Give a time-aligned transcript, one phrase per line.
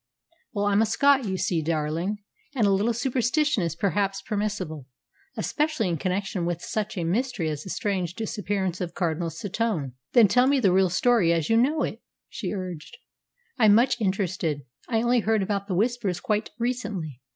[0.51, 2.23] "Well, I'm a Scot, you see, darling,
[2.55, 4.87] and a little superstition is perhaps permissible,
[5.37, 10.27] especially in connection with such a mystery as the strange disappearance of Cardinal Setoun." "Then,
[10.27, 12.97] tell me the real story as you know it," she urged.
[13.59, 14.63] "I'm much interested.
[14.89, 17.21] I only heard about the Whispers quite recently."